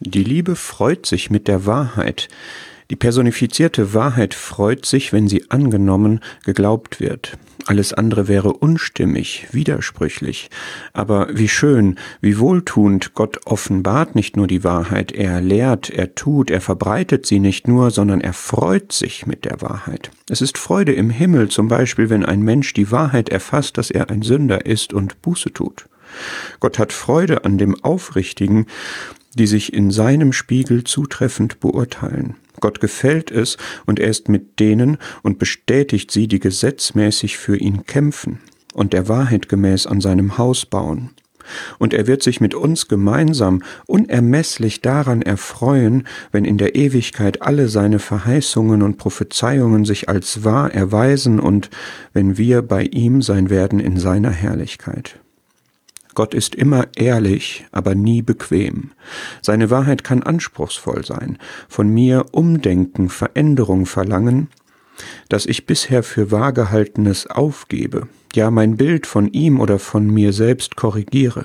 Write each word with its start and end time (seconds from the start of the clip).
Die 0.00 0.22
Liebe 0.22 0.54
freut 0.54 1.06
sich 1.06 1.28
mit 1.28 1.48
der 1.48 1.66
Wahrheit. 1.66 2.28
Die 2.90 2.96
personifizierte 2.96 3.94
Wahrheit 3.94 4.32
freut 4.32 4.86
sich, 4.86 5.12
wenn 5.12 5.26
sie 5.26 5.50
angenommen, 5.50 6.20
geglaubt 6.44 7.00
wird. 7.00 7.36
Alles 7.66 7.92
andere 7.92 8.28
wäre 8.28 8.52
unstimmig, 8.52 9.48
widersprüchlich. 9.50 10.50
Aber 10.92 11.28
wie 11.32 11.48
schön, 11.48 11.98
wie 12.20 12.38
wohltuend, 12.38 13.12
Gott 13.14 13.40
offenbart 13.44 14.14
nicht 14.14 14.36
nur 14.36 14.46
die 14.46 14.62
Wahrheit, 14.62 15.10
er 15.10 15.40
lehrt, 15.40 15.90
er 15.90 16.14
tut, 16.14 16.50
er 16.50 16.60
verbreitet 16.60 17.26
sie 17.26 17.40
nicht 17.40 17.66
nur, 17.66 17.90
sondern 17.90 18.20
er 18.20 18.32
freut 18.32 18.92
sich 18.92 19.26
mit 19.26 19.44
der 19.44 19.60
Wahrheit. 19.60 20.12
Es 20.30 20.40
ist 20.40 20.58
Freude 20.58 20.92
im 20.92 21.10
Himmel, 21.10 21.48
zum 21.48 21.66
Beispiel, 21.66 22.08
wenn 22.08 22.24
ein 22.24 22.42
Mensch 22.42 22.72
die 22.72 22.92
Wahrheit 22.92 23.30
erfasst, 23.30 23.76
dass 23.76 23.90
er 23.90 24.08
ein 24.10 24.22
Sünder 24.22 24.64
ist 24.64 24.94
und 24.94 25.20
Buße 25.22 25.52
tut. 25.52 25.86
Gott 26.60 26.78
hat 26.78 26.92
Freude 26.92 27.44
an 27.44 27.58
dem 27.58 27.82
Aufrichtigen, 27.82 28.66
die 29.34 29.46
sich 29.46 29.72
in 29.72 29.90
seinem 29.90 30.32
Spiegel 30.32 30.84
zutreffend 30.84 31.60
beurteilen. 31.60 32.36
Gott 32.60 32.80
gefällt 32.80 33.30
es, 33.30 33.56
und 33.86 34.00
er 34.00 34.08
ist 34.08 34.28
mit 34.28 34.58
denen 34.58 34.98
und 35.22 35.38
bestätigt 35.38 36.10
sie, 36.10 36.26
die 36.26 36.40
gesetzmäßig 36.40 37.38
für 37.38 37.56
ihn 37.56 37.86
kämpfen 37.86 38.40
und 38.74 38.92
der 38.92 39.08
Wahrheit 39.08 39.48
gemäß 39.48 39.86
an 39.86 40.00
seinem 40.00 40.38
Haus 40.38 40.66
bauen. 40.66 41.10
Und 41.78 41.94
er 41.94 42.06
wird 42.06 42.22
sich 42.22 42.40
mit 42.40 42.54
uns 42.54 42.88
gemeinsam 42.88 43.62
unermesslich 43.86 44.82
daran 44.82 45.22
erfreuen, 45.22 46.06
wenn 46.30 46.44
in 46.44 46.58
der 46.58 46.74
Ewigkeit 46.74 47.40
alle 47.40 47.68
seine 47.68 47.98
Verheißungen 47.98 48.82
und 48.82 48.98
Prophezeiungen 48.98 49.86
sich 49.86 50.08
als 50.08 50.44
wahr 50.44 50.72
erweisen 50.74 51.40
und 51.40 51.70
wenn 52.12 52.36
wir 52.36 52.60
bei 52.62 52.82
ihm 52.82 53.22
sein 53.22 53.48
werden 53.48 53.80
in 53.80 53.98
seiner 53.98 54.30
Herrlichkeit. 54.30 55.20
Gott 56.18 56.34
ist 56.34 56.56
immer 56.56 56.88
ehrlich, 56.96 57.64
aber 57.70 57.94
nie 57.94 58.22
bequem. 58.22 58.90
Seine 59.40 59.70
Wahrheit 59.70 60.02
kann 60.02 60.24
anspruchsvoll 60.24 61.04
sein, 61.04 61.38
von 61.68 61.88
mir 61.90 62.26
Umdenken, 62.32 63.08
Veränderung 63.08 63.86
verlangen, 63.86 64.48
das 65.28 65.46
ich 65.46 65.64
bisher 65.64 66.02
für 66.02 66.32
wahrgehaltenes 66.32 67.28
aufgebe, 67.28 68.08
ja 68.34 68.50
mein 68.50 68.76
Bild 68.76 69.06
von 69.06 69.28
ihm 69.28 69.60
oder 69.60 69.78
von 69.78 70.08
mir 70.10 70.32
selbst 70.32 70.74
korrigiere. 70.74 71.44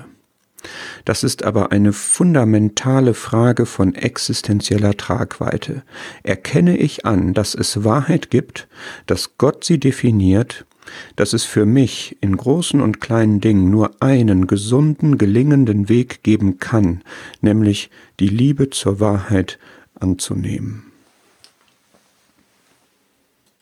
Das 1.05 1.23
ist 1.23 1.43
aber 1.43 1.71
eine 1.71 1.93
fundamentale 1.93 3.13
Frage 3.13 3.67
von 3.67 3.93
existenzieller 3.93 4.97
Tragweite. 4.97 5.83
Erkenne 6.23 6.77
ich 6.77 7.05
an, 7.05 7.35
dass 7.35 7.53
es 7.53 7.83
Wahrheit 7.83 8.31
gibt, 8.31 8.67
dass 9.05 9.37
Gott 9.37 9.65
sie 9.65 9.79
definiert 9.79 10.65
dass 11.15 11.33
es 11.33 11.43
für 11.43 11.65
mich 11.65 12.17
in 12.21 12.37
großen 12.37 12.81
und 12.81 13.01
kleinen 13.01 13.41
Dingen 13.41 13.69
nur 13.69 14.01
einen 14.01 14.47
gesunden, 14.47 15.17
gelingenden 15.17 15.89
Weg 15.89 16.23
geben 16.23 16.59
kann, 16.59 17.01
nämlich 17.41 17.89
die 18.19 18.29
Liebe 18.29 18.69
zur 18.69 18.99
Wahrheit 18.99 19.59
anzunehmen. 19.99 20.92